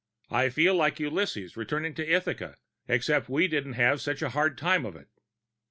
[0.31, 2.55] I feel like Ulysses returning to Ithaca,
[2.87, 5.09] except we didn't have such a hard time of it.